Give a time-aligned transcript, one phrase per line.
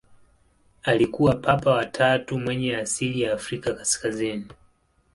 [0.83, 4.47] Alikuwa Papa wa tatu mwenye asili ya Afrika kaskazini.